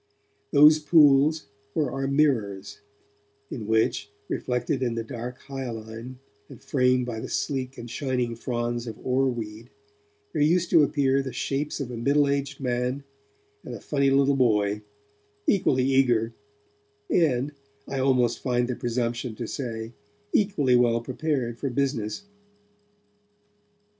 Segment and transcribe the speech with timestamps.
[0.49, 1.45] Those pools
[1.75, 2.79] were our mirrors,
[3.51, 6.17] in which, reflected in the dark hyaline
[6.49, 9.69] and framed by the sleek and shining fronds of oar weed
[10.33, 13.03] there used to appear the shapes of a middle aged man
[13.63, 14.81] and a funny little boy,
[15.45, 16.33] equally eager,
[17.07, 17.51] and,
[17.87, 19.93] I almost find the presumption to say,
[20.33, 22.23] equally well prepared fog business.